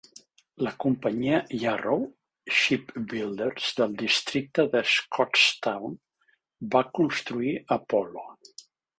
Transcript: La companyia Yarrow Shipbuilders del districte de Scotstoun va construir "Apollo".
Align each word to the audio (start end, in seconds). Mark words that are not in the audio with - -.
La 0.65 0.71
companyia 0.83 1.39
Yarrow 1.63 1.99
Shipbuilders 2.59 3.67
del 3.79 3.93
districte 3.99 4.65
de 4.75 4.81
Scotstoun 4.93 5.93
va 6.77 6.81
construir 7.01 7.53
"Apollo". 7.77 8.25